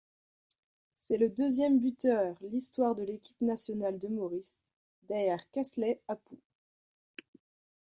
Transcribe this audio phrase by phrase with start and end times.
[1.03, 4.57] C'est le deuxième buteur l'histoire de l'équipe nationale de Maurice,
[5.03, 6.39] derrière Kersley Appou.